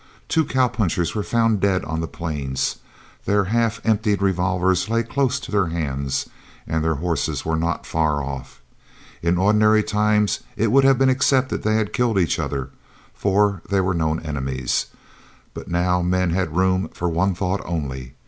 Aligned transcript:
Two 0.27 0.45
cowpunchers 0.45 1.13
were 1.13 1.21
found 1.21 1.59
dead 1.61 1.85
on 1.85 2.01
the 2.01 2.07
plains. 2.07 2.77
Their 3.25 3.43
half 3.43 3.79
emptied 3.83 4.19
revolvers 4.19 4.89
lay 4.89 5.03
close 5.03 5.39
to 5.39 5.51
their 5.51 5.67
hands, 5.67 6.25
and 6.65 6.83
their 6.83 6.95
horses 6.95 7.45
were 7.45 7.55
not 7.55 7.85
far 7.85 8.19
off. 8.23 8.63
In 9.21 9.37
ordinary 9.37 9.83
times 9.83 10.39
it 10.57 10.71
would 10.71 10.85
have 10.85 10.97
been 10.97 11.09
accepted 11.09 11.61
that 11.61 11.69
they 11.69 11.75
had 11.75 11.93
killed 11.93 12.17
each 12.17 12.39
other, 12.39 12.71
for 13.13 13.61
they 13.69 13.79
were 13.79 13.93
known 13.93 14.19
enemies, 14.21 14.87
but 15.53 15.67
now 15.67 16.01
men 16.01 16.31
had 16.31 16.57
room 16.57 16.89
for 16.91 17.07
one 17.07 17.35
thought 17.35 17.61
only. 17.63 18.15